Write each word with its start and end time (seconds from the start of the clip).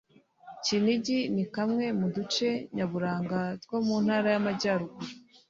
Kinigi 0.63 1.19
ni 1.35 1.45
kamwe 1.55 1.85
mu 1.99 2.07
duce 2.15 2.47
nyaburanga 2.75 3.39
two 3.61 3.77
mu 3.87 3.97
Ntara 4.03 4.27
y’Amajyaruguru 4.35 5.09